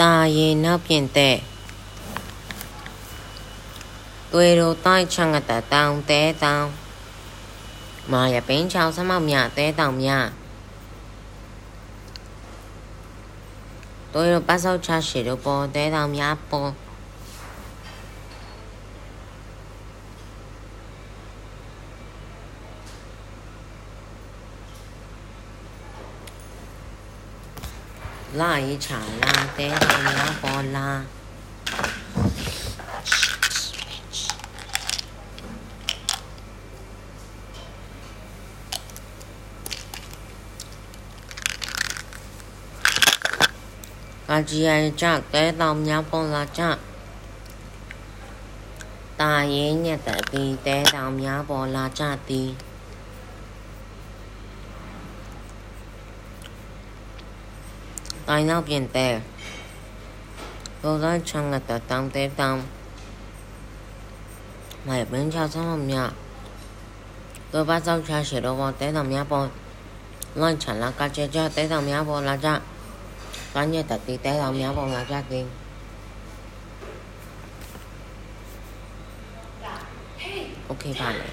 [0.00, 1.40] ta yên nấp yên tệ
[4.30, 6.70] tôi đồ tay chẳng ngặt ta tao té tao
[8.06, 10.30] mà ya bên cháu sao mong nhà té tao nhà
[14.12, 16.72] tôi đồ bắt sâu cha sĩ đồ bò té tao nhà bò
[28.34, 31.02] 奶茶啦、嗲蛋啦、波啦。
[44.30, 46.78] cá chi ai chắc té tôm nhá bông là chắc
[49.16, 52.54] ta yến nhà tại vì té tôm nhá là chắc đi
[58.30, 59.20] Final Biente
[60.82, 62.62] Golden Chung at the Tam Te Tam
[64.84, 66.10] Mày bên cha xong làm nhà
[67.50, 69.46] Tôi bắt đầu cha sẽ đồ vào tế làm nhà bộ.
[70.34, 72.60] Lên chẳng là ca chế cho tế làm nhà bộ là cha
[73.54, 75.48] Cá như tật tí tế làm nhà bộ là cha kinh
[80.68, 81.28] Ok bạn này